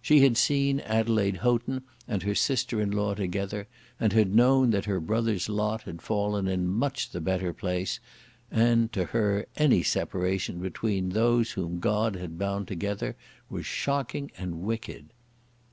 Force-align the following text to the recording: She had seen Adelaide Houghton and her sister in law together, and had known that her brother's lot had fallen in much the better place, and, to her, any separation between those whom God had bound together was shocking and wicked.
She 0.00 0.20
had 0.20 0.36
seen 0.36 0.78
Adelaide 0.78 1.38
Houghton 1.38 1.82
and 2.06 2.22
her 2.22 2.36
sister 2.36 2.80
in 2.80 2.92
law 2.92 3.14
together, 3.14 3.66
and 3.98 4.12
had 4.12 4.32
known 4.32 4.70
that 4.70 4.84
her 4.84 5.00
brother's 5.00 5.48
lot 5.48 5.82
had 5.82 6.00
fallen 6.00 6.46
in 6.46 6.68
much 6.68 7.10
the 7.10 7.20
better 7.20 7.52
place, 7.52 7.98
and, 8.48 8.92
to 8.92 9.06
her, 9.06 9.44
any 9.56 9.82
separation 9.82 10.60
between 10.60 11.08
those 11.08 11.50
whom 11.50 11.80
God 11.80 12.14
had 12.14 12.38
bound 12.38 12.68
together 12.68 13.16
was 13.50 13.66
shocking 13.66 14.30
and 14.38 14.60
wicked. 14.62 15.06